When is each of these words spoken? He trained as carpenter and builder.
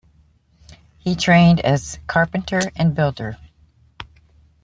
He 0.97 1.13
trained 1.15 1.59
as 1.59 1.99
carpenter 2.07 2.71
and 2.75 2.95
builder. 2.95 3.37